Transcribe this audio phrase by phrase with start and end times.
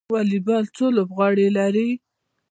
[0.13, 1.89] والیبال څو لوبغاړي لري؟